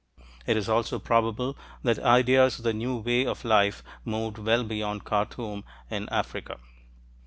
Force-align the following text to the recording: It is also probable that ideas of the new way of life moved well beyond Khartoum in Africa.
It 0.47 0.57
is 0.57 0.67
also 0.67 0.97
probable 0.97 1.55
that 1.83 1.99
ideas 1.99 2.57
of 2.57 2.63
the 2.63 2.73
new 2.73 2.95
way 2.97 3.23
of 3.23 3.45
life 3.45 3.83
moved 4.03 4.39
well 4.39 4.63
beyond 4.63 5.03
Khartoum 5.05 5.63
in 5.91 6.09
Africa. 6.09 6.57